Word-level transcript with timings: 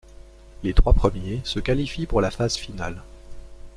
Les 0.63 0.73
trois 0.73 0.93
premiers 0.93 1.41
se 1.43 1.59
qualifient 1.59 2.07
pour 2.07 2.21
la 2.21 2.31
phase 2.31 2.55
finale. 2.55 3.03